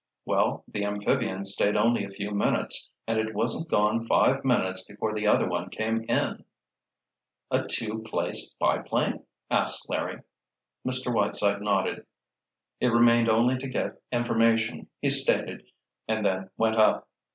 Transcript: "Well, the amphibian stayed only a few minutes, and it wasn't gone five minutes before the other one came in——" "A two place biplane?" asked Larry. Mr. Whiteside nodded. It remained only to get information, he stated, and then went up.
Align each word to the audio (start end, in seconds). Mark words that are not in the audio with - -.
"Well, 0.25 0.63
the 0.67 0.83
amphibian 0.83 1.43
stayed 1.43 1.75
only 1.77 2.03
a 2.03 2.09
few 2.09 2.31
minutes, 2.31 2.91
and 3.05 3.19
it 3.19 3.35
wasn't 3.35 3.69
gone 3.69 4.01
five 4.01 4.43
minutes 4.43 4.83
before 4.83 5.13
the 5.13 5.27
other 5.27 5.47
one 5.47 5.69
came 5.69 6.05
in——" 6.09 6.43
"A 7.51 7.67
two 7.67 7.99
place 8.01 8.57
biplane?" 8.59 9.27
asked 9.51 9.87
Larry. 9.91 10.23
Mr. 10.87 11.13
Whiteside 11.13 11.61
nodded. 11.61 12.07
It 12.79 12.87
remained 12.87 13.29
only 13.29 13.59
to 13.59 13.69
get 13.69 14.01
information, 14.11 14.89
he 15.03 15.11
stated, 15.11 15.65
and 16.07 16.25
then 16.25 16.49
went 16.57 16.77
up. 16.77 17.07